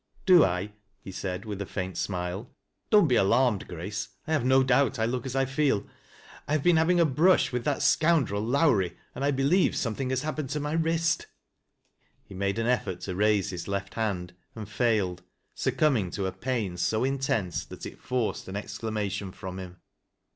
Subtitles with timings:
[0.25, 2.49] "Do li" he said, with a faint smile.
[2.89, 5.85] "Don't bi alarmed, Grace, I have no doubt I look as I feel.
[6.47, 10.23] I have been having a brush with that scoundrel Lowrie, and 1 believe something has
[10.23, 11.27] happened to my wrist."
[12.25, 15.21] He made an effort to raise his left hand and failed
[15.53, 19.77] succumbing to a pain so intense that it forced an excia mation from him.